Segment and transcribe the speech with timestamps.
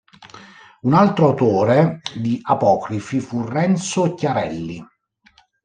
[0.81, 4.83] Un altro autore di apocrifi fu Renzo Chiarelli.